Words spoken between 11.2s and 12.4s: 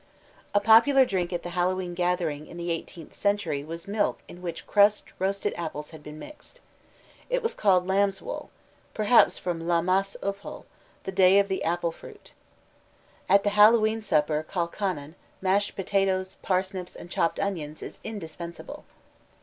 of the apple fruit").